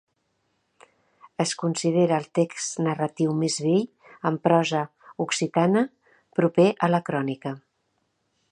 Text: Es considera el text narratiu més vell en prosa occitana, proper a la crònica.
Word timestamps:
Es 1.43 1.51
considera 1.63 2.15
el 2.21 2.25
text 2.39 2.79
narratiu 2.87 3.35
més 3.43 3.57
vell 3.67 3.85
en 4.31 4.39
prosa 4.47 4.81
occitana, 5.27 5.85
proper 6.41 6.67
a 6.89 6.91
la 6.95 7.05
crònica. 7.11 7.53